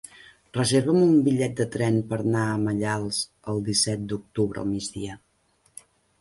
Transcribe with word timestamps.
Reserva'm 0.57 1.01
un 1.07 1.11
bitllet 1.27 1.53
de 1.59 1.67
tren 1.75 1.99
per 2.13 2.19
anar 2.23 2.45
a 2.53 2.55
Maials 2.63 3.21
el 3.53 3.61
disset 3.69 4.09
d'octubre 4.15 4.65
al 4.65 4.73
migdia. 4.73 5.21